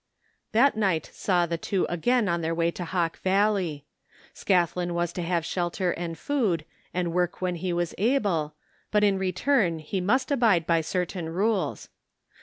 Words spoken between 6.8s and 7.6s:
and work when